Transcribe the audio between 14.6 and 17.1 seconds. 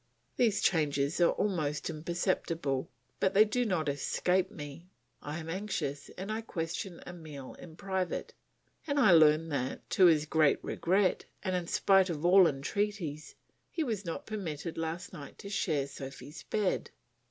last night to share Sophy's bed.